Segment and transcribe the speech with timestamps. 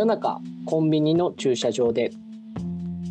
[0.00, 2.10] 夜中コンビニの駐車場で。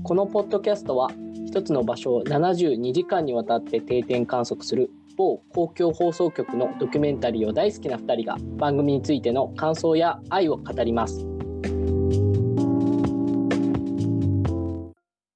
[0.02, 1.12] このポッドキャストは
[1.46, 11.28] 一つの場所を72時間にわたって定点観測する某公共放送局のドキュメンタリーを大好きな2人が番組についての感想や愛を語ります。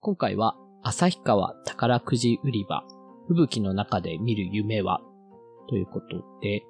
[0.02, 2.84] 今回は旭川宝くじ売り場
[3.28, 5.02] 吹雪の中で見る夢は
[5.70, 6.64] ということで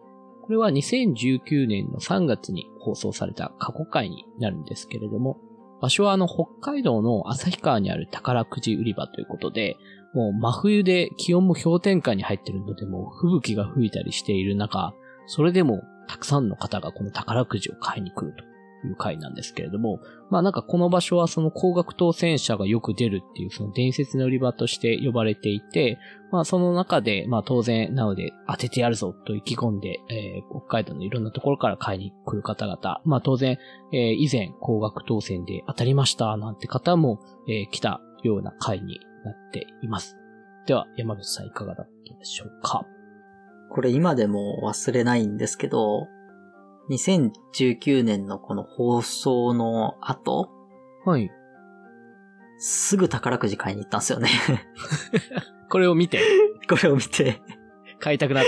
[0.44, 5.40] これは2019年の3月に放送された過去回になるんですけれども、
[5.82, 9.78] 場所はあの北海道の旭川にある宝くじ売り場ということで、
[10.14, 14.94] もう真冬で気温も氷点下に入ってるので、もう吹雪が吹いたりしている中、
[15.28, 18.53] それでもたくさんの方がこの宝くじを買いに来ると。
[18.84, 25.98] という回なんですけれども、まあなんかこの場所はその高額当選者がよく出るっていうその伝説の売り場として呼ばれていて、
[26.34, 33.58] まあその中で、まあ当然なので当ててやるぞと意気込んで、えー、北海道のいろんなところから買いに来る方々、まあ当然、
[33.94, 40.18] えー、以前高額当選で当たりましたなんて方も、えー、来たような回になっています。
[40.68, 42.86] では、山口さんいかがだったでしょうか？
[43.70, 46.08] これ今でも忘れないんですけど、
[46.90, 50.50] 2019年のこの放送の後
[51.06, 51.30] はい。
[52.60, 54.30] すぐ宝くじ買いに行ったんですよね
[55.70, 56.22] これを見て。
[56.70, 57.42] これを見て。
[58.00, 58.44] 買いたくなっ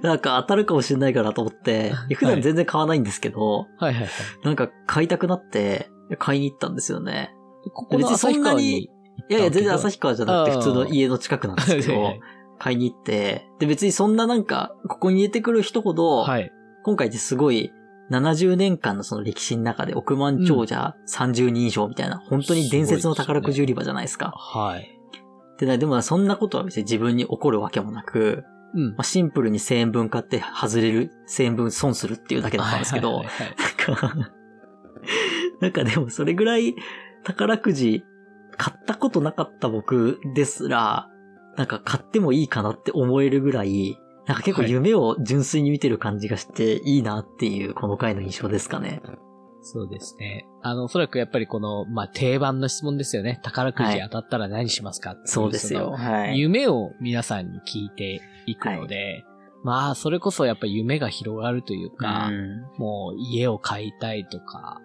[0.00, 0.08] た。
[0.08, 4.10] なんか当たるかもしれないかなと思って、普段全然買わないんですけど、はい、はいはいはい
[4.44, 7.34] なんか買いたくなって、買いに行ったんですよね。
[7.74, 8.84] ここの旭川に。
[8.84, 8.90] い
[9.28, 12.14] やいや、全然旭川じゃなくて普通の家の近くなんですけど、
[12.58, 16.50] 買いに行って、で別にそんななんか、ここに入れてくる人ほど、はい、
[16.84, 17.72] 今回ってすごい、
[18.10, 24.34] 70年間のその歴史の中で億万長者30人以上みたいな、うん、本当に伝説の宝くじ売り場じゃないですか。
[24.52, 25.00] すね、はい。
[25.58, 28.44] で、でもそんなことは別に自分に起こるわけもなく、
[28.74, 34.30] うん、まあ、シンプルに1000円分買って外れる、1000円分損するっていうだけだったんですけど、なんか、
[35.60, 36.74] なんかでもそれぐらい
[37.24, 38.04] 宝くじ
[38.56, 41.08] 買ったことなかった僕ですら、
[41.56, 49.02] なんか買ってもいいかなって思えるぐらい、なんか結構夢を純粋に見てる感じがしていいなっていうこの回の印象ですかね。
[49.62, 50.46] そうですね。
[50.62, 53.40] あの、おそらくやっぱりこの、まあ、定番の質問ですよね。
[53.42, 55.90] 宝くじ当たったら何しますか、はい、そうですよ。
[55.90, 56.38] はい。
[56.38, 59.24] 夢を皆さんに聞いていくので、はい、
[59.62, 64.80] まあ、それこそやっぱ夢が広がるというか、うん、もう家を買いたいとか、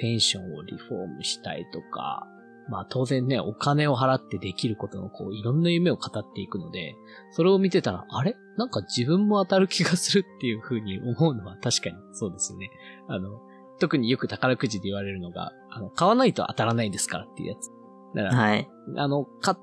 [0.00, 2.26] ペンションをリフォームしたいとか、
[2.68, 6.94] まあ当然ね、お金を払ってできることのこう、いろんな夢を語っていくので、
[7.32, 8.36] それを見てたら、あれ？
[8.56, 12.70] なんか自分も当たる気がするっていう風に思うのは確かにそうですよね。
[13.08, 13.40] あの、
[13.78, 17.70] 特によく宝くじで言われるのが、あの、買わないと当たらないんですからっていうやつ。
[18.14, 18.68] だから、はい。
[18.96, 19.58] あの、か、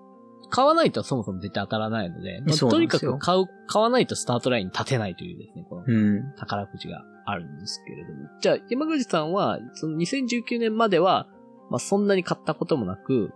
[0.49, 8.21] 買わないとそもそも絶対当たらないので、まあ、とにかく買う、買わないとスタートラインに立てないというですね、この宝くじがあるんですけれども。
[8.21, 11.27] うん、じゃあ、山口さんは、その2019年までは、
[11.69, 13.31] まあ、そんなに買ったこともなく、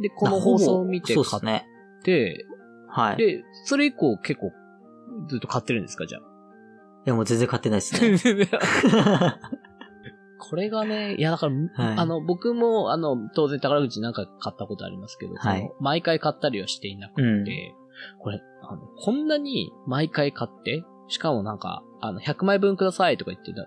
[0.00, 2.46] で、この放送を見て買って、
[2.88, 3.16] はい。
[3.16, 4.52] で、それ以降結構
[5.28, 6.20] ずっと買ってるんですか、じゃあ？
[6.20, 6.24] い
[7.10, 8.48] や、もう全然買ってないですね。
[10.38, 11.54] これがね、いや、だから、
[11.86, 17.44] はい、あの、僕も、あの、当然宝くじなんか買ったことありますけど、はい、毎回買ったりはしていなくて、うん、
[18.18, 23.66] これ、あの、こんなに毎回買って、しかもなんか、あの、100枚分くださいとか言ってた、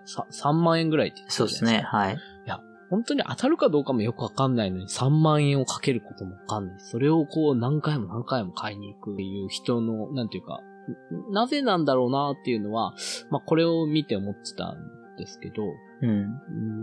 [0.50, 2.18] 3万円ぐらいって言ってたそうですね、はい。
[2.90, 6.76] 本当に当たるかどうかもよくわかんないのに3万円をかけることもわかんない。
[6.80, 10.62] それをこう何回も何回も買いに行くっていう人の、なんていうか、
[11.32, 12.94] なぜなんだろうなっていうのは、
[13.30, 14.78] まあこれを見て思ってたん
[15.18, 15.64] ですけど、
[16.02, 16.10] うん。
[16.10, 16.14] う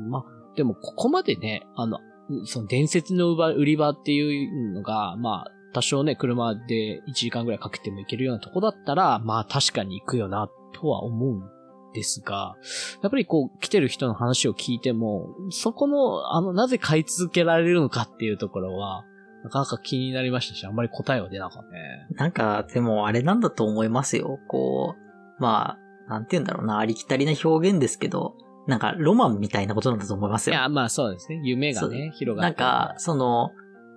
[0.09, 0.25] んまあ、
[0.56, 2.00] でもここまでね、あの、
[2.44, 11.53] その伝説の売り場っていうのが、まあ、多少ね、車で1時間ぐらいかけても行けるようなとこだったら、まあ確かに行くよな、とは思うん
[11.94, 12.56] ですが、
[13.03, 19.05] やっぱりこう、来てる人の話を聞いても、そこの、あの、なぜ買い続けられるのかっていうところは、
[19.44, 22.06] なかなか気になりましたし、あんまり答えは出なかったね。
[22.16, 24.38] なんか、でもあれなんだと思いますよ。
[24.49, 24.94] こ
[25.38, 28.35] う、まあ、なんて言うんだろうな、ありきたりな表現ですけど、
[28.67, 30.55] なんか、ロマンみたいなことなんだと思いますよ。
[30.55, 31.41] いや、まあそうですね。
[31.44, 32.62] 夢がね、広がって。
[32.62, 33.50] なんか、その、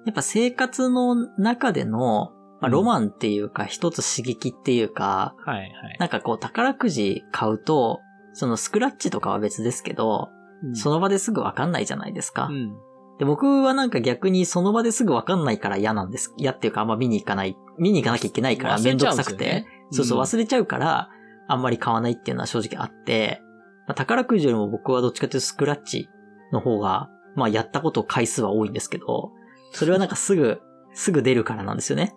[0.06, 5.72] やっぱ生活の中での、まあ、ロマンっていうか、一つ刺激っていうか、はいはい。
[6.00, 8.02] なんかこう、宝くじ買うと、
[8.34, 10.30] そのスクラッチとかは別ですけど、
[10.64, 12.46] うん、その場ですぐわかんないじゃないですか。
[12.46, 12.76] うん、
[13.20, 16.34] で、僕はなんか逆にその場ですぐわかんないから嫌なんです。
[16.38, 17.56] 嫌っていうかあんま見に行かない。
[17.78, 21.10] 見に行かなきゃいけないからめんどくさくて、ねうん、そうそう忘れちゃうから、
[21.48, 23.42] あんまり買わないっていうのは正直あって、
[23.88, 26.10] まあ、宝くじよりも僕はどっちかというとスクラッチ
[26.52, 29.32] の方が、まあやったこと回数は多いんですけど、
[29.72, 30.60] それはなんかすぐ、
[30.94, 32.14] すぐ出るからなんですよね。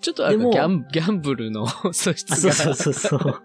[0.00, 2.52] ちょっとあギャンギャンブルの 素質が。
[2.52, 3.42] そうそうそうそう。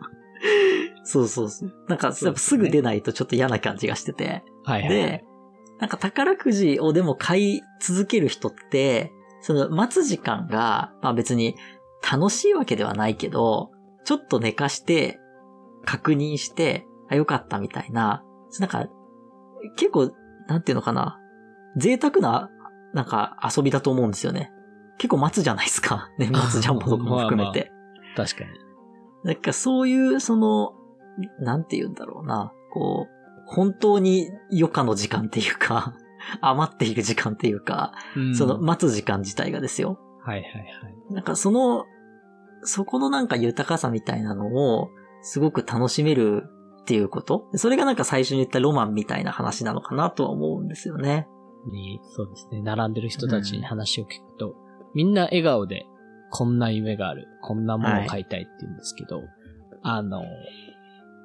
[1.03, 1.73] そうそうそう。
[1.87, 4.43] なんか、すぐ出ないとちょっと嫌な感じがしてて。
[4.63, 5.23] はい、はい、で、
[5.79, 9.11] なんか宝くじをでも買い続ける人って、
[9.41, 11.55] その待つ時間が、まあ別に
[12.11, 13.71] 楽しいわけではないけど、
[14.03, 15.19] ちょっと寝かして、
[15.85, 18.23] 確認して、あ、よかったみたいな、
[18.59, 18.87] なんか、
[19.77, 20.11] 結構、
[20.47, 21.19] なんていうのかな、
[21.77, 22.49] 贅沢な、
[22.93, 24.51] なんか遊びだと思うんですよね。
[24.97, 26.09] 結構待つじゃないですか。
[26.17, 27.71] 年末ジャンボとかも含めて。
[27.71, 28.49] まあまあ、確かに。
[29.23, 30.73] なんかそういう、その、
[31.39, 35.93] なんて言うんだろうな、こう、本当に余暇の時間っていうか、
[36.41, 39.99] 余っている時間っていうか、うん、その待つ時間自体がですよ。
[40.23, 41.13] はいはいはい。
[41.13, 41.85] なんかその、
[42.63, 44.89] そこのなんか豊かさみたいなのを、
[45.21, 46.43] すごく楽しめる
[46.81, 51.27] っていうことそれがなんか最初に言ったロマンみたいな話なのかなとは思うんですよね。
[51.71, 52.61] に、そうですね。
[52.61, 54.53] 並んでる人たちに話を聞くと、うん、
[54.95, 55.85] みんな笑顔で、
[56.31, 59.27] こんな夢がある、こんなものを買いたいって言うんですけど、はい、
[59.83, 60.23] あの、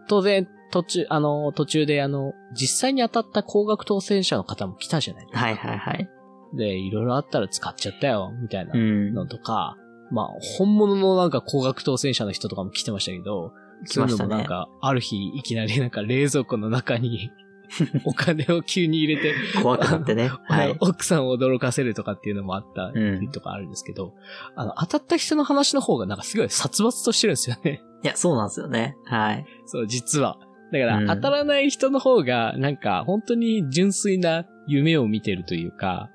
[0.08, 5.40] 当然、途中、あの、途中であの、実際に当たった高額当選者の方も来たじゃないですか。
[5.40, 6.10] はいはいはい。
[6.54, 9.76] で、いろいろあったら使っちゃったよ、みたいなのとか、
[10.10, 10.28] うん、まあ、
[10.58, 13.52] 本物のなんか高額当選者の人とかも来てましたけど、
[13.84, 17.30] そういうのもなんか、ある日いきなりなんか冷蔵庫の中に
[18.04, 20.28] お金を急に入れて怖くなってね。
[20.44, 20.76] はい。
[20.80, 24.12] 奥さんを驚かせるとかっていうのもあったりとかあるんですけど、うん、
[24.56, 27.82] あの、当たった人の話の方がなんかすごい殺伐としてるんですよね。
[28.02, 28.96] いや、そうなんですよね。
[29.04, 29.44] はい。
[29.66, 30.38] そう、実は。
[30.72, 36.10] だから、当たらない人の方が、なんか、本当に純粋な夢を見てるというか、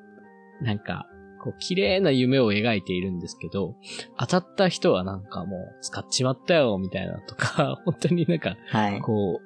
[0.62, 1.08] なんか、
[1.44, 3.76] こう、綺麗な夢を描いているんですけど、
[4.18, 9.45] 当たった人はなんかもう、使っちまったよ、みたいなとか、 本当になんか、はい、こう、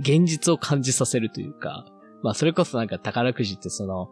[0.00, 1.86] 現実を感じさせるというか、
[2.22, 4.08] まあそれこそなんか宝くじってその、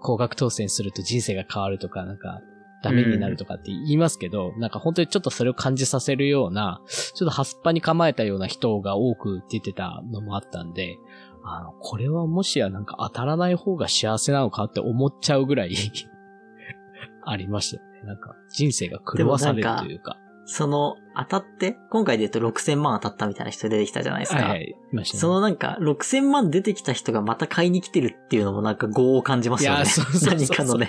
[0.00, 2.40] 高額当選すると人生が変わるとか、なんか、
[2.82, 10.96] ダメになるとかって言いますけど、うん、なんか本当にちょっとそれを感じさせるような、ちょっとハスパに構えたような人が多く出てたのもあったんで、
[11.44, 15.74] あの、これはもしやなんか当たらない方が幸せなのかって思っちゃうぐらい
[17.24, 18.02] ありましたよね。
[18.04, 20.16] なんか人生が狂わされるというか。
[20.50, 24.38] その、当たって、今回で言うと6000万当たったみたいな人出てきたじゃないですか。
[24.38, 29.76] はい、はい、ました、ね、そのなんか、6000万出てきた人がまた買いに来てるっていうのもなんか業を感じますよね。
[29.76, 30.88] いや、そうそうそう 何かのね。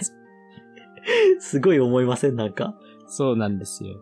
[1.39, 2.37] すごい思いません？
[2.37, 2.73] なんか。
[3.07, 3.97] そうなんですよ。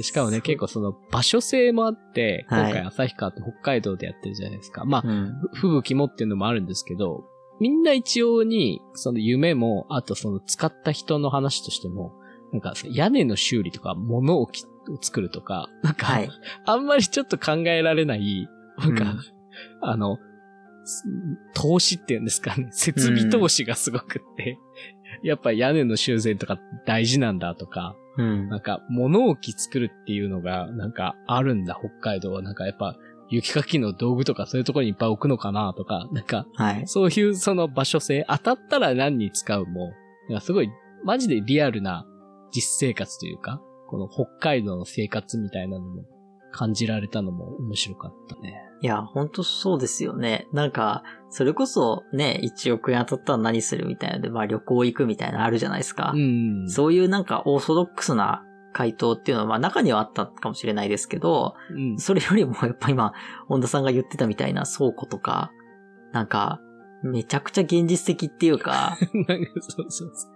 [0.00, 4.80] しかもね、結構その場所性もあって、今回旭川って北海道でやってるじゃないですか。
[4.80, 7.24] はい、まあ、うん、吹雪もっていうのもあるんですけど、
[7.60, 12.12] みんな一応に、その夢も、あとその使った人の話としても、
[12.54, 16.30] なんか屋根の修理とか物置を作るとか、なんか、はい、
[16.64, 18.48] あんまりちょっと考えられない、
[18.78, 19.20] なんか、うん、
[19.80, 20.18] あの、
[21.52, 24.58] 投資っていうんですかね、 設備投資がすごくって、
[25.22, 32.40] うん、やっぱ屋根の修繕とか大事なんだとか、うん、なんか物置作るっていうのがなんかあるんだ、北海道は。
[32.40, 32.96] なんかやっぱ
[33.30, 39.92] 雪かきの道具とかそういうところにいっぱい置くのかなとか、なんか、はい、そういうその場所性、当たったら何に使うも、
[40.28, 40.70] なんかすごい
[41.04, 42.06] マジでリアルな
[42.54, 46.04] 実生活というか、この北海道の生活みたいなのも
[46.52, 48.54] 感じられたのも面白かったね。
[48.80, 50.46] いや、ほんとそうですよね。
[50.52, 56.12] なんか、それこそね、1億円当たったら何するみたいなので、まあ旅行行くみたいなのあるじゃないですか。
[56.14, 63.12] うん、そういうなんかオーソドックスな回答っていうのは、まあ中にはあったかもしれないですけど、うん、それよりもやっぱ今、
[63.48, 65.50] 本田さんが言ってたみたいな倉庫とか、
[66.12, 66.60] なんか、
[67.02, 68.96] めちゃくちゃ現実的っていうか、
[69.28, 70.32] なんかそうそうそう。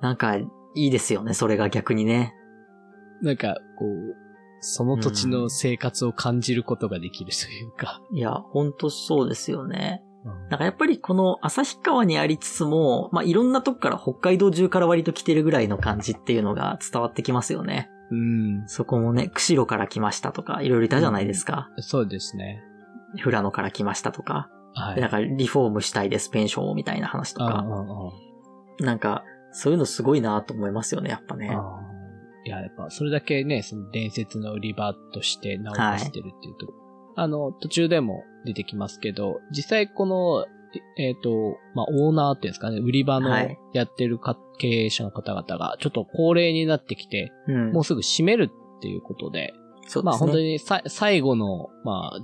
[0.00, 0.36] なんか、
[0.84, 2.34] いいですよね、それが逆にね。
[3.22, 4.16] なんか、こう、
[4.60, 8.00] その土地の生活を感じることができるというか。
[8.10, 10.02] うん、いや、ほんとそうですよね。
[10.50, 17.88] なんかやっぱりこの旭川にありつつも、まあ、いろんなとこから北海道中から割と来てるぐらいの感じっていうのが伝わってきますよね。
[18.10, 18.68] うん。
[18.68, 21.70] そこもね、釧路から来ましたとか、いろいろいたじゃないですか。
[21.76, 22.62] うん、そうですね。
[23.22, 24.50] 富良野から来ましたとか。
[24.74, 25.00] はい。
[25.00, 27.64] なんかリフォームしたいです、ペンションをみたいな話とか。
[28.80, 29.24] なんか、
[29.58, 31.50] そういうのすごいなと思いますよね、やっぱね。
[32.44, 36.74] いや、やっぱ、それだけね、その伝説の売り場として名を出してるっていうと、はい、
[37.16, 40.46] あの、途中でも出てきますけど、実際この、
[40.96, 43.30] えっ、ー、と、まあ、オーナーっていうんですかね、売り場の
[43.72, 52.20] やってるか、はい、経営者の方々が、ちょっと高齢になってきて、うん、もうすぐ閉めるっていうことで、そうですね、まあ、本当にさ最後の、まあ、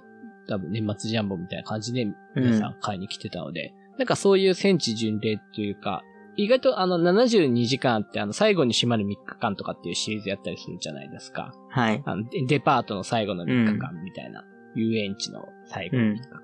[0.49, 6.03] 多分年末ジャンボみたいな感じで皆さん買いに来てたので、うん、なんかそういう戦地巡礼っていうか、
[6.37, 11.53] 意外とあの72時間ってあの最後に閉まる3日間とかっていうシリーズやったりするじゃないですか。
[11.71, 12.03] はい。
[12.05, 16.41] あのデパートの最後の3日間みたいな、うん、遊園地の最後の3日間。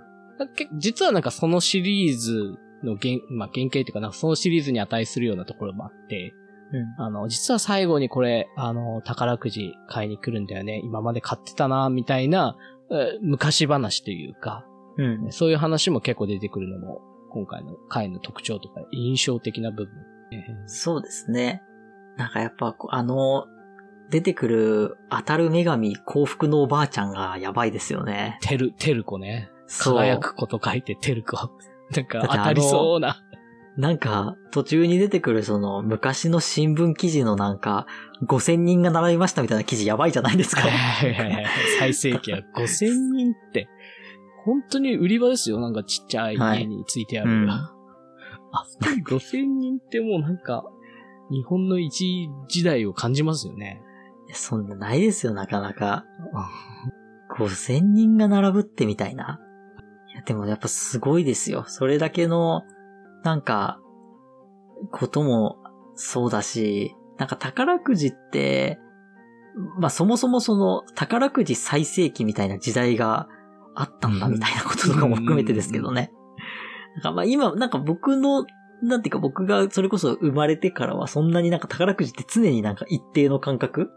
[0.73, 6.35] うん、実はなんかそのシリーズの原、まあ、原型っていうかな、そのシリーズに値するようなところもあって、
[6.73, 10.81] うん、あの、実は最後にこれ、あの、宝くじ買いに来るんだよね。
[10.85, 12.57] 今まで買ってたな、みたいな、
[13.23, 14.65] 昔話というか、
[14.97, 19.95] うん、そういう話も結構出てくるのも今回の回の特徴とか印象的な部分。
[20.67, 21.63] そうですね。
[22.17, 23.47] なんかやっぱ、あの、
[24.11, 28.39] 出てくる当たる女神幸福のおばあちゃんがやばいですよね。
[28.43, 29.51] てる、てる子ね。
[29.69, 31.37] 輝く子と書いててる子。
[31.95, 33.23] なんか当たりそうな。
[33.77, 37.87] なんか、途中に出てくるその、昔の新聞記事のなんか、
[38.27, 40.63] 5000人が並びましたみたいな記事やばいじゃないですか。
[41.79, 43.69] 最盛期は 5000人って、
[44.45, 45.61] 本当に売り場ですよ。
[45.61, 47.31] なんかちっちゃい家についてある。
[47.31, 47.71] はいうん、 あ、
[49.07, 50.65] 5000人ってもうなんか、
[51.31, 53.83] 日本の一時代を感じますよね。
[54.33, 56.05] そんなないですよ、なかなか。
[57.37, 59.41] 5000人が並ぶってみたいな。
[60.13, 61.65] いや、でもやっぱすごいですよ。
[61.67, 62.63] それだけの、
[63.23, 63.81] なんか、
[64.91, 65.59] ことも
[65.95, 68.79] そうだし、なんか宝くじって、
[69.79, 73.29] まあそもそもその宝くじ最盛期みたいな時代が
[73.81, 76.13] あったんだみたいなこととかも含めてですけどね。
[76.97, 78.45] なんかまあ今、なんか僕の、
[78.83, 83.91] なんていうか僕がそれこそ生まれてからはそんなになんか宝くじって常になんか一定の感覚？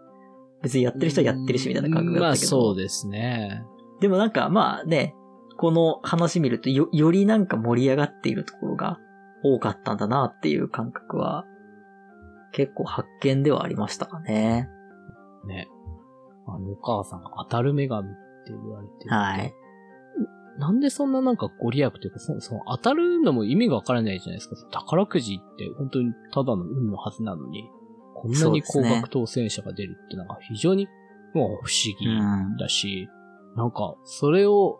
[0.61, 2.57] 別にやってる人はやってるしみたいな感覚だったけど。
[2.57, 3.63] まあそうですね。
[3.99, 5.15] でもなんかまあね、
[5.57, 8.99] この話見るとよ、よりなんか盛り上がっているところが
[9.43, 11.45] 多かったんだなっていう感覚は、
[12.51, 14.69] 結構発見ではありましたかね。
[15.47, 15.67] ね。
[16.45, 18.11] あのお母さんが当たる女神っ
[18.45, 19.09] て言われてる。
[19.09, 19.53] はい。
[20.57, 24.55] なんでそんななんかご利益というか、そのその当たるのも意味がわからないじゃないですか。
[24.71, 27.69] 宝くじって本当にただの運のはずなのに、
[28.15, 30.87] こんなに高額当選者が出るってなんか非常に
[31.33, 32.07] もう不思議
[32.59, 33.09] だし、
[33.51, 34.79] うん、なんかそれを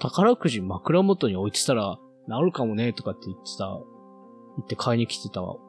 [0.00, 1.98] 宝くじ枕元に置いてたら
[2.28, 3.66] 治るかもねとかって言ってた、
[4.56, 5.60] 言って買いに来てたお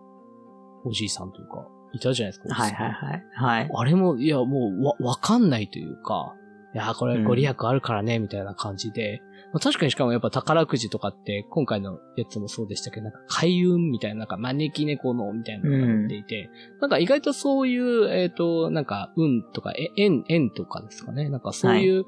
[0.92, 2.54] じいさんというか、いたじゃないですか。
[2.54, 3.24] はいはいはい。
[3.36, 3.70] はい。
[3.74, 6.36] あれも、いやもうわ、わかんないというか、
[6.74, 9.22] いや、これご利益あるからね、みたいな感じで、
[9.54, 21.30] まあ、確かにしかもやっぱ宝くじとかって、今回のやつもそうでしたけど、なんか開運みたいな、なんか招き猫のみたいなのが載っていて、うん、なんか意外とそういう、えっ、ー、と、なんか運とか、え、縁、縁とかですかね。
[21.30, 22.06] なんかそういう、はい、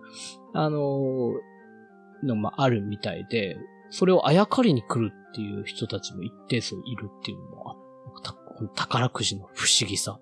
[0.53, 3.57] あのー、のもあるみたいで、
[3.91, 7.75] それをあやかりに来るっていう人たちも一定数いるっていうのもあ
[8.75, 10.19] 宝くじの不思議さ。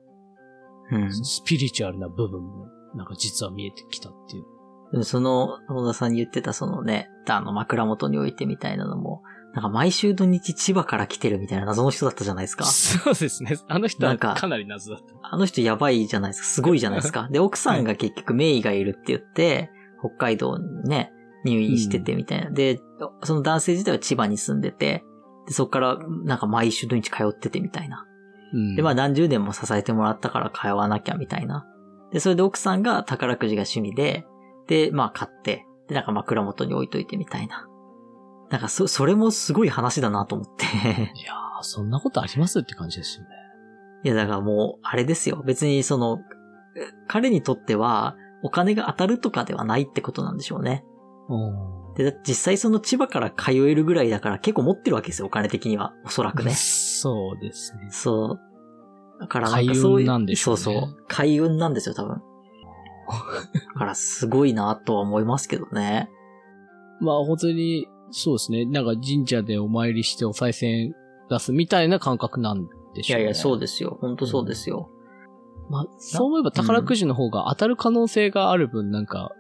[0.92, 1.14] うん。
[1.14, 5.04] スピリチュアルな部分も、なんか実は見えてきたっていう。
[5.04, 9.24] その、野田さんに言ってたそのね、あの枕元に置いてみたいなのも、
[9.54, 12.66] なんか毎週土日千葉から来てるみたいな謎の人だったじゃないですか。
[12.66, 13.56] そうですね。
[13.68, 15.06] あの人はかなり謎だった。
[15.22, 16.48] あの人やばいじゃないですか。
[16.48, 17.28] すごいじゃないですか。
[17.32, 19.70] で、奥さんが結局名医がいるって言って、
[20.00, 21.12] 北海道にね、
[21.46, 22.48] 入院しててみたいな。
[22.48, 22.80] うん、で、
[23.24, 25.04] その男性自体は千葉に住んでて、
[25.48, 28.06] で、そこからなんか毎週土日通っててみたいな。
[28.54, 31.68] うん、で、まあ何十年も支えてもらったから通わなきゃみたいな。
[32.14, 34.26] で、それで奥さんが宝くじが趣味で、
[34.68, 37.68] で、まあ買って、で、なんか枕元に置いといてみたいな。
[38.50, 43.30] なんかそ、それもすごい話だなと思っていやー、そんなことありますって感じですよね。
[44.04, 45.42] いや、だからもう、あれですよ。
[45.46, 46.20] 別にその、
[47.08, 50.86] 彼にとっては、お金が当たるとかではないってことなんでしょうね。
[51.96, 55.94] で、実際その千葉から通えるぐらいだから結構持ってるわけですよ、お金的には。
[56.06, 56.52] おそらくね。
[56.52, 57.88] そうですね。
[57.90, 58.53] そう。
[59.20, 60.08] だからなんかそういう。
[60.08, 61.04] なんでしょう、ね、そうそう。
[61.08, 62.22] 開運なんですよ、多分。
[63.74, 66.10] だからすごいなとは思いますけどね。
[67.00, 68.66] まあ本当に、そうですね。
[68.66, 70.94] なんか神社でお参りしてお賽銭
[71.30, 73.24] 出すみたいな感覚なんでしょうね。
[73.24, 73.98] いやいや、そうですよ。
[74.02, 74.90] 本当そうですよ。
[75.68, 79.32] うん、まあ、そう思えば宝くじの方が当たる可能性がある分、なんか、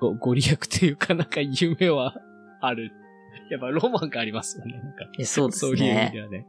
[0.00, 2.14] ご、ご利益というか、なんか夢は
[2.60, 2.90] ある。
[3.50, 4.72] やっぱロマンがありますよね。
[4.72, 5.76] なんかそうですね。
[5.76, 6.46] そういう意味ではね。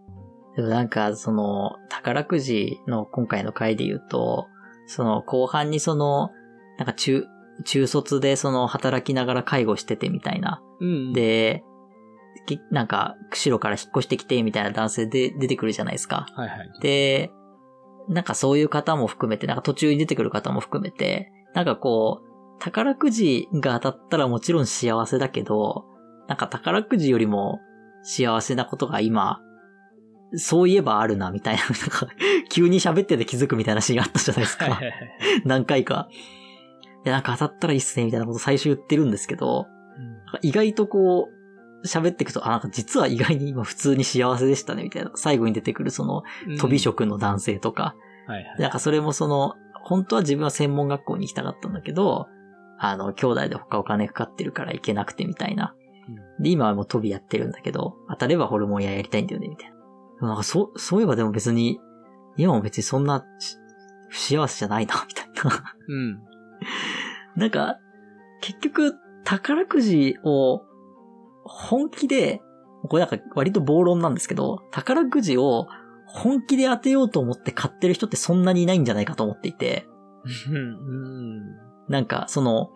[0.55, 4.47] でもなんか、その、宝くじの今回の回で言うと、
[4.87, 6.31] その後半にその、
[6.77, 7.25] なんか中、
[7.63, 10.61] 中卒でその働きながら介護しててみたいな。
[10.79, 11.63] うん、で、
[12.69, 16.27] なんか、釧路から引っ越してきてみたいな男性で出てくるじゃないですか。
[16.35, 16.69] はいはい。
[16.81, 17.31] で、
[18.07, 25.85] なんかそういう方も含めて、なんか途中に出てくる方も含めて、なんかこう、宝くじが当たったらもちろん幸せだけど、
[26.27, 27.59] なんか宝くじよりも
[28.03, 29.41] 幸せなことが今、
[30.33, 32.07] そういえばあるな、みたいな、 なんか、
[32.49, 34.79] 急に喋ってて気づくみたいなシーンがあったじゃないですか。
[35.45, 36.09] 何回か。
[37.05, 39.67] や、なんか当たったらいいっすね、みたいなこと最初言ってるんですけど、
[39.97, 45.11] うん、意外とこう、喋っていくと、あ、なんか実は意外に今普通に幸せでしたね、みたいな。
[45.15, 46.23] 最後に出てくるその、
[46.57, 47.95] 飛び職の男性とか。
[48.27, 48.59] うん、はいはい。
[48.59, 49.53] なんかそれもその、
[49.83, 52.27] 本当は自分は専門学校に行きたかったんだけど、
[52.79, 55.75] あの、兄弟で他お金かかってるから行けなくてみたいな。
[56.37, 59.74] うん、で、今はもう飛びやってるんだけど、当たればホルモン屋やりたいんだよね、みたい
[60.21, 60.27] な。
[60.29, 61.79] なんかそう、そういえばでも別に、
[62.37, 63.25] 今も別にそんな、
[64.09, 65.75] 不幸せじゃないな、みたいな。
[65.87, 66.21] うん。
[67.35, 67.79] なんか、
[68.41, 70.61] 結局、宝くじを
[71.43, 72.41] 本気で
[72.87, 75.67] これなんか割と暴論なんですけど、宝くじを
[76.05, 79.87] 本気で当てようと思って買ってる人ってそんなにいないんじゃないかと思っていて。
[81.89, 82.69] なんか、その、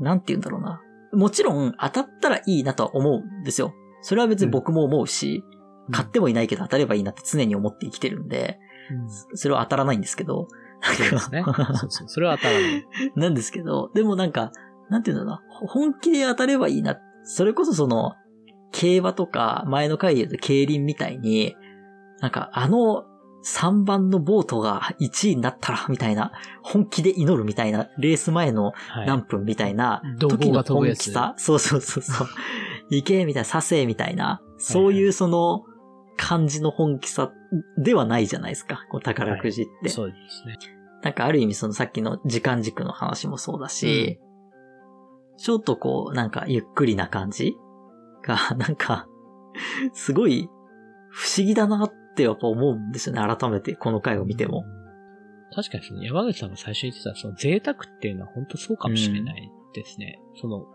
[0.00, 0.80] なんて言うんだろうな。
[1.12, 3.72] もちろん当たったらいいなとは思うんですよ。
[4.02, 5.53] それは別に僕も思うし、うん、
[5.90, 8.58] 買ってもいないけど当たればいいなって常に思って生きてるんで、
[8.90, 10.48] うん、それは当たらないんですけど。
[10.82, 11.42] そうですね。
[11.44, 12.08] そうそう。
[12.08, 12.86] それは当たらない。
[13.16, 14.52] なんですけど、でもなんか、
[14.90, 15.66] なんていうんだろうな。
[15.66, 16.98] 本気で当たればいいな。
[17.22, 18.12] それこそその、
[18.72, 21.56] 競馬とか、前の回で言うと競輪みたいに、
[22.20, 23.04] なんかあの
[23.44, 28.72] 3番のボートが1位になったら、みたいな、本気で祈るみたいな、レース前の
[29.06, 32.28] 何分みたいな、時の本気さ、そうそうそうそう、
[32.90, 35.64] 行けみたいな、させみたいな、そういうその、
[36.16, 37.32] 感じの本気さ
[37.78, 39.90] ではないじゃないですか、こう宝くじって、はい。
[39.90, 40.56] そうですね。
[41.02, 44.18] なんかある意味そのさっきの時間軸の話もそうだし、
[45.32, 47.56] うん、ちょっとこう、なんかゆっくりな感じ
[48.22, 49.06] が、 なんか、
[49.92, 50.48] すごい
[51.10, 54.64] 不思議だなってやっぱ思うんですよね、改めてこの回を見ても。
[55.54, 60.20] 確かにその山口さんが最初に言ってたその贅沢っていうのは本当そうかもしれないですね。
[60.34, 60.66] うん、その、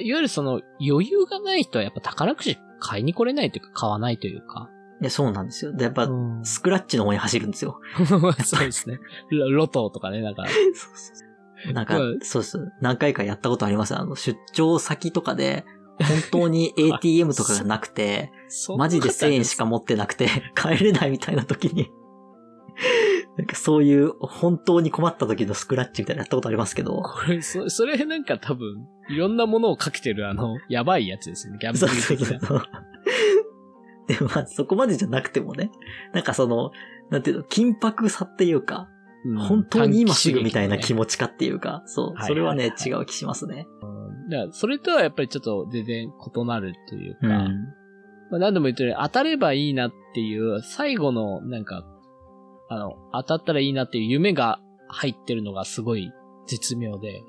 [0.00, 4.70] いわゆるその余裕がない人はやっぱ宝くじ買いに来れないというか買わないというか。
[5.00, 5.72] いや、そうなんですよ。
[5.72, 6.08] で、やっぱ、
[6.42, 7.80] スクラッチの方に走るんですよ。
[8.44, 8.98] そうですね。
[9.30, 10.46] ロトとかね、なんか。
[10.48, 11.12] そうそ
[11.70, 12.72] うなんか、そうです。
[12.80, 13.94] 何回かやったことあります。
[13.94, 15.64] あの、出張先とかで、
[15.98, 18.30] 本当に ATM とかがなくて、
[18.76, 21.90] マジで1000円しか持ってなくて、帰れないみたいな時に
[23.36, 27.02] なんかそういう本当に困った時のスクラッチみたいなやったことありますけど。
[27.02, 31.58] これ、そそれなんか多分、いろんなものをかけてるあの、やばいやつですね。
[31.60, 32.26] ギャンブル的な。
[32.26, 32.62] そうそうそう
[34.06, 35.70] で、まあそこまでじゃなくてもね、
[36.12, 36.70] なんかその、
[37.10, 38.88] なんていうの、緊迫さっていうか、
[39.24, 43.66] うん、本当に今すぐみたいな気持ちかっていうか、そう、それはね、違う気しますね。
[44.30, 47.32] だそれとはやっぱりちょっと全然異なるというか、うん、
[48.30, 51.84] まあ、何度も言ってるように当たればいいなっていう最後のなんか、
[52.68, 56.12] あの、当たったらいいなっていう夢が入ってるのがすごい
[56.46, 57.22] 絶妙で、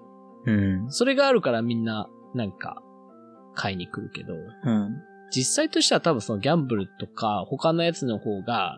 [0.45, 2.82] うん、それがあるからみんななんか
[3.54, 8.78] 買いに来るけど、うん、実際としては多分そのギャンブルとか他のやつの方が、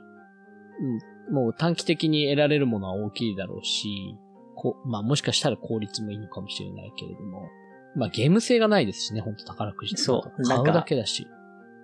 [1.27, 4.17] うん、もう短期的に得られるものは大きいだろうし、
[4.55, 7.47] こまあもしかしたら効率もいいのかもしれないけれども、
[7.95, 10.43] まあゲーム性がないですしね、ほんと宝くじそう。
[10.47, 11.27] 買うだけだし。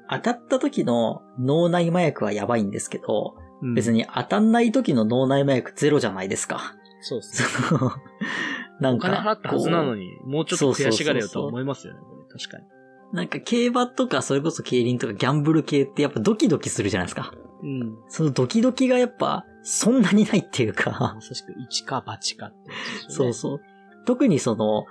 [0.09, 3.35] 当たった時の脳内麻薬はやばいんですけど、
[3.65, 6.75] うん、別に当たんない時の脳内麻薬ゼロじゃないですか。
[7.01, 7.79] そうですね。
[8.79, 9.07] なんか。
[9.07, 11.99] お金払ったはずなのに、もうちょっと悔しがれよと思いますよね、
[12.31, 12.65] 確かに。
[13.13, 17.33] なんか競馬とかそれこそ競輪とかギャンブル系ってやっぱドキドキするじゃないですか。
[17.63, 17.97] うん。
[18.09, 20.91] そのドキドキがやっぱそんなにないっていうか。
[21.15, 22.75] まさしく1か8かって、ね、
[23.07, 23.61] そうそう。
[24.05, 24.85] 特にその、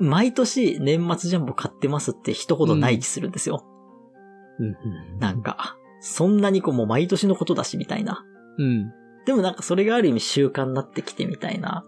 [0.00, 3.64] 毎年年末ジャンボ買ってますって一言ない気するんですよ。
[4.58, 5.18] うん。
[5.18, 8.24] なんか、そんなにこうもう毎年のことだしみたいな。
[8.58, 8.92] うん。
[9.26, 11.84] でもなんかそれがある意味習慣になってきてみたいな。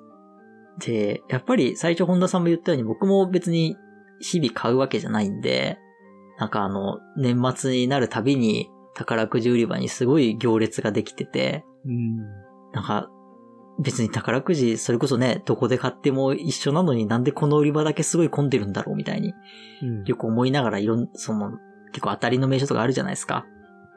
[0.79, 3.77] で、やっぱり最初本田さんも言ったように僕も別に
[4.21, 5.79] 日々買うわけじゃないんで、
[6.39, 12.17] なんかあの、年末になるたびに宝くじ売り場にすごい行列ができてて、うん、
[12.73, 13.11] なんか
[13.83, 19.33] 別に宝くじ、それこそね、どこで買っても一緒なのになんでこの売り場だけすごい混んでるんだろうみたいに、
[19.83, 21.53] うん、よく思いながらいろん、その、
[21.93, 23.47] 結構当たりの名所とかあるじゃないですか。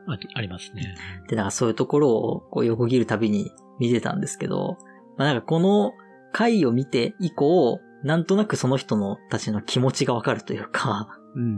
[0.07, 0.95] あありますね。
[1.29, 4.77] で、なんかそういうところをこう横切るたびに見てたんですけど、
[5.17, 5.93] まあなんかこの
[6.31, 11.57] 回を見て以降、なんとなくその人のたちの気持ちがわかるというか、うん。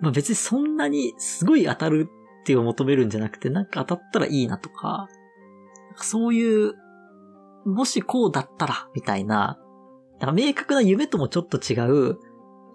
[0.00, 2.08] まあ別にそんなにすごい当たる
[2.42, 5.08] っていう求めるんじゃなくて、なんか当たったらいいなとか、
[5.96, 6.74] そういう
[7.64, 9.58] もしこうだったら、みたいな、
[10.20, 12.18] なんか明確な夢ともちょっと違う、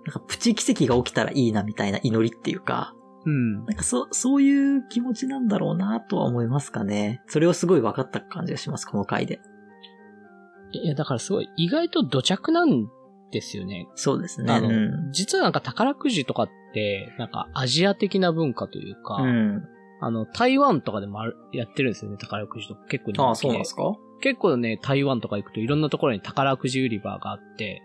[0.05, 2.93] なんかプチ奇跡が起きたらいいなみたいな祈りっていうか、
[3.29, 3.65] うん。
[3.65, 7.21] なんかそ、そういう気持ちなんだろうなとは思いますかね。
[7.27, 9.39] それをすごい分かった感じがします、この回で。
[10.71, 12.87] いや、だからすごい、意外と土着なん
[13.31, 13.87] ですよね。
[13.95, 14.51] そうですね。
[14.51, 19.63] あの、うん、実はなんか宝くじとかって、なんかアジア的な文化というか、うん、
[20.01, 21.19] あの、台湾とかでも
[21.53, 22.85] やってるんですよね、宝くじとか。
[22.87, 23.93] 結構ああ、そうなんですか？
[24.21, 27.81] 結構ね、台湾とか行くといろんなところに宝くじ売り場があって、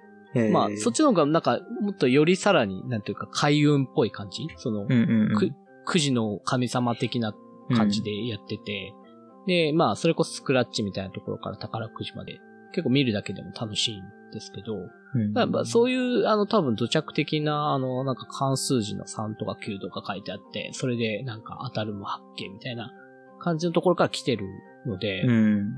[0.53, 4.47] まあ、そっちの方がなんか、もっとよりさらに、なんていうか、開運っぽい感じ？
[4.57, 7.35] その、うんうんうん、く、じの神様的な
[7.77, 8.94] 感じでやってて、
[9.40, 12.40] うん、で、まあ、それこそスクラッチみたいなところから宝くじまで、
[12.73, 22.92] 結構見るだけでも楽しいんですけど、うん、やっぱそういう、あの、多分土着的な、あの、なんか関数字の3とか9とか書いてあって、それでなんか当たるも発見みたいな
[23.38, 24.44] 感じのところから来てる
[24.87, 25.75] ので、うん。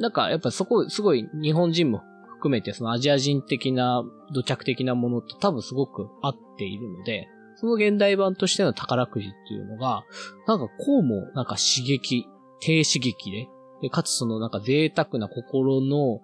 [0.00, 2.02] なんかやっぱそこすごい日本人も
[2.42, 4.02] 含めてそのアジア人的な
[4.34, 10.02] 土着的なものと多分すごく合っているので、その現代版としての宝くじっていうのが、
[10.48, 12.26] なんかこうもなんか刺激、
[12.60, 13.48] 低刺激で、
[13.82, 16.20] でかつそのなんか贅沢な心の、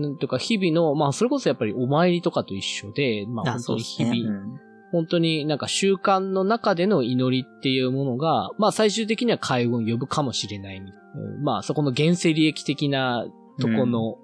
[0.00, 4.58] なんとか日々の、まあそれこそやっぱりお参りとかと一緒で、まあ本当に日々、
[4.92, 10.80] 本当になんか習慣の中での祈りっていうものが、まあ最終的には海運を呼ぶかもしれない
[11.42, 13.26] まあそこの原生利益的な
[13.60, 14.18] とこの、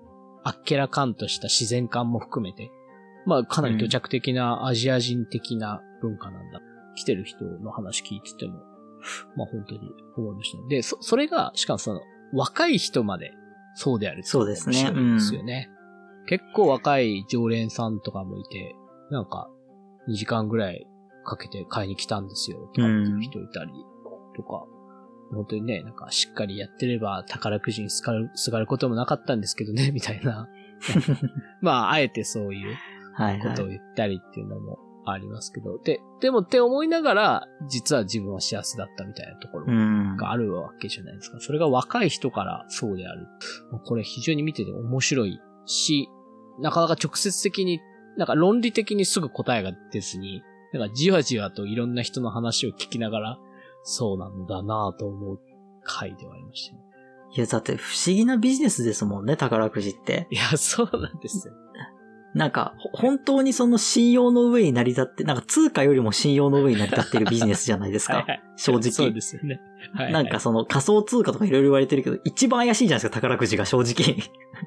[0.44, 2.70] あっけらかんとした自然感も含めて、
[3.26, 6.60] まあかなり土着的なアジア人的な文化なんだ。
[6.94, 8.58] 来てる人の話聞いてても、
[9.36, 9.80] まあ本当に
[10.16, 12.00] 思いました、で、そ、それが、しかもその、
[12.32, 13.32] 若い人まで
[13.74, 14.92] そうであるそうですね。
[14.92, 15.70] ですよね。
[16.22, 18.74] うん、結構若い常連さんとかもいて、
[19.10, 19.48] なんか、
[20.08, 20.86] 2時間ぐらい
[21.24, 23.70] かけて買いに来たんですよ、とかっていう人いたり、
[24.36, 24.71] とか、うん、
[25.36, 30.48] 本当にね、なんかしっかりやってれば宝くじにすがる、すがることもなかったんですけどね、 みたいな。
[31.60, 32.76] まあ、あえてそういう
[33.42, 39.66] ことを言ったりっていうのもありますけど、で、でもって思いながら、実は自分は幸せだったみたいなところ
[40.16, 41.38] があるわけじゃないですか。
[41.40, 43.26] それが若い人からそうである。
[43.84, 46.08] これ非常に見てて面白いし、
[46.58, 47.80] なかなか直接的に、
[48.16, 50.42] なんか論理的にすぐ答えが出ずに、
[50.72, 53.38] なんかじわじわといろんな人の話を聞きながら、
[53.82, 55.40] そうなんだなぁと思う
[55.82, 56.82] 回ではありましたね。
[57.34, 60.26] いや、だって不思議なビジネスですもんね、宝くじって。
[60.30, 61.54] いや、そうなんですよ。
[62.34, 68.14] なんか、本当にその信用の上に成り立って、なんか通貨よりも信用の上に成り立っているビジネスじゃないですか。
[68.14, 68.90] はいはい、正直。
[68.90, 69.60] そうですよね。
[69.92, 74.16] はい、はい、なんかその仮想通貨とかいろいろ言われてるけど、一番怪しいじゃないですか、宝くじが正直。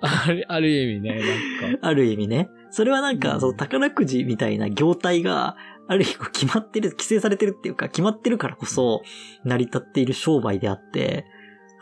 [0.02, 1.20] ある、 ある意味ね、
[1.62, 1.88] なんか。
[1.88, 2.50] ある意味ね。
[2.70, 5.56] それはなんか、その宝くじみたいな業態が、
[5.88, 9.02] ある意味決まってる、規制されてるっていうか、決まってるからこそ、
[9.44, 11.26] 成り立っている商売であって、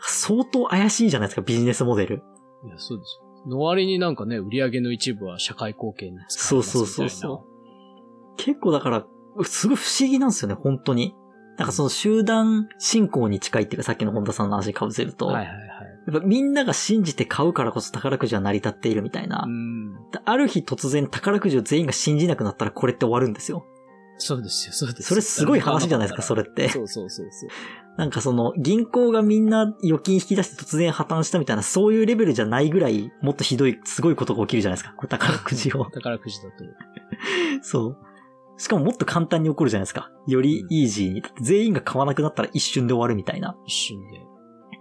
[0.00, 2.22] 相当怪しいじゃないですか、ビジネスモデル。
[2.66, 8.36] いや、そうですの割になんかね、売り上げの一部は社会貢献に使うそうそうそう。
[8.36, 9.06] 結構だから、
[9.44, 11.14] すごい不思議なんですよね、本当に。
[11.56, 15.26] なんかその集団信仰に近いっていうか、さっきの本田さんの話かぶせると。
[15.26, 15.58] はいはいはい。
[16.06, 19.46] やっぱみんなが信じて買うからこそ宝くじは成り立っているみたいな。
[20.24, 23.66] ある日突然宝くじを全員が信じなくなったらこれって終わるんですよ。
[24.18, 25.08] そうですよ、そうです。
[25.08, 26.68] それすごい話じゃないですか、それって。
[26.68, 27.50] そうそうそうそう。
[27.96, 34.94] なんかその、銀行がみんな預金引き出して突然破綻したみたいな、そういうレベルじゃないぐらい、もっとひどい、すごいことが起きるじゃないですか。
[35.06, 35.84] 宝くじを。
[35.86, 36.64] 宝くじだと。
[37.62, 37.96] そう。
[38.56, 40.10] しかももっと簡単に起こるじゃないですか。
[40.26, 41.22] よりイージーに。
[41.40, 43.56] 全員が買わなくなったら一瞬で終わるみたいな。
[43.66, 44.20] 一瞬で。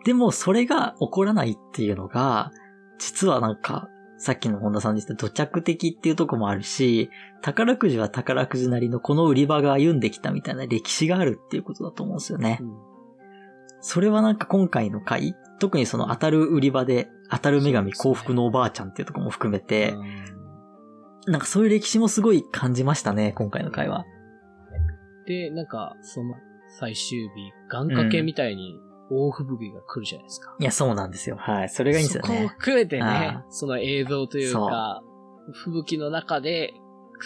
[0.05, 2.51] でも、それが起こらないっていうのが、
[2.99, 3.89] 実はなんか、
[4.23, 7.09] さっきの本田さんで言った土着的っていうとこもあるし、
[7.41, 12.59] 宝くじは宝くじなりのこの売り場が歩んできたみたいな歴史があるっていうことだと思うんですよね。
[12.61, 12.73] うん、
[13.81, 19.93] それはなんか今回の回、特にその当たる売り場で、当たる女神幸福のおばあちゃんっていうとこも含めて、
[21.27, 24.05] なんかそういう歴史もすごい感じましたね、今回の回は。
[25.27, 26.35] で、なんか、その
[26.79, 27.27] 最終日、
[27.69, 28.79] 願掛けみたいに
[29.13, 30.55] 大吹雪が来るじゃないですか。
[30.59, 31.37] いや、そうなんですよ。
[31.37, 31.69] はい。
[31.69, 32.27] それがいいんですよね。
[32.27, 35.03] そこも含めてね、その映像というか、
[35.53, 36.73] 吹雪の中で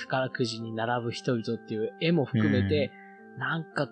[0.06, 2.92] 宝くじに並ぶ人々っていう絵も含めて、
[3.36, 3.90] うん、なんか、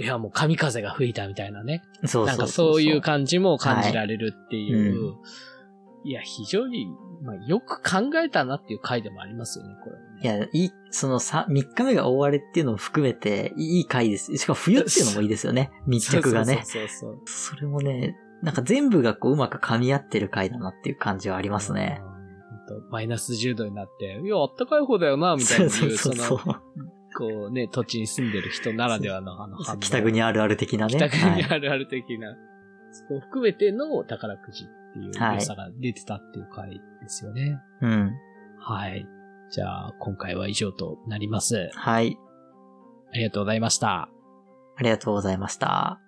[0.00, 1.82] いやもう神風が吹いたみたいなね。
[2.04, 4.76] そうそうなんかそういう感じも感じられるっていう。
[4.76, 6.86] はいうん、いや、非常に、
[7.22, 10.05] まあ、よく考えたなっていう回でもありますよね、これ、ね。
[10.22, 14.36] いや、いい、そのさ、3日目が大荒れっていうのも含めて、いい回です。
[14.36, 15.70] しかも冬っていうのもいいですよね。
[15.86, 16.62] 密着がね。
[16.64, 22.00] そうそうそうそれもね、なんか全部がこううまく噛み合ってる回だなっていう感じはありますね。
[22.66, 26.54] と、マイナス10度になって、いや、あったかい方だよな、みたいなそうそうそうその、
[27.16, 30.96] こうね、土地に住んでる人ならではのあの北国あるある的なね。
[30.96, 32.28] 北国あるある的な。
[32.28, 32.36] はい、
[32.90, 37.58] そこを含めての宝くじっていう良さが出てたっていう回ですよね。
[37.80, 38.12] はい、うん。
[38.58, 39.08] はい。
[39.50, 41.70] じゃあ、今回は以上となります。
[41.74, 42.18] はい。
[43.12, 44.08] ありがとうございました。
[44.76, 46.05] ありがとうございました。